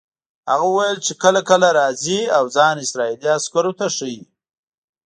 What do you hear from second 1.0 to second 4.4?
چې کله کله راځي او ځان اسرائیلي عسکرو ته ښیي.